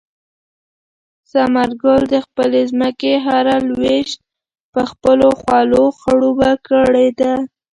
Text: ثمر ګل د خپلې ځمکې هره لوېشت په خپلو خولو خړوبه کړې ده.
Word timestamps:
ثمر 1.31 1.69
ګل 1.81 2.01
د 2.13 2.15
خپلې 2.25 2.61
ځمکې 2.71 3.13
هره 3.25 3.55
لوېشت 3.69 4.17
په 4.73 4.81
خپلو 4.91 5.27
خولو 5.41 5.83
خړوبه 5.99 6.51
کړې 6.67 7.07
ده. 7.19 7.33